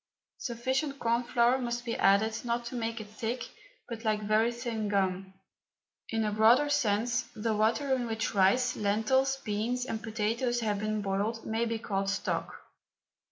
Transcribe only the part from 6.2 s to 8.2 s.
a broader sense, the water in